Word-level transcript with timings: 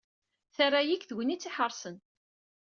Terra-yi 0.55 0.95
deg 0.97 1.03
tegnit 1.05 1.49
iḥerṣen. 1.49 1.97